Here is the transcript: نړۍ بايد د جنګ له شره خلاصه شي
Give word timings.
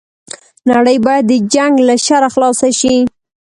نړۍ 0.71 0.97
بايد 1.05 1.23
د 1.31 1.33
جنګ 1.53 1.73
له 1.87 1.95
شره 2.05 2.27
خلاصه 2.33 2.67
شي 2.79 2.95